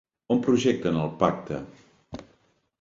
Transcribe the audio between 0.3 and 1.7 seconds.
On projecten El pacte?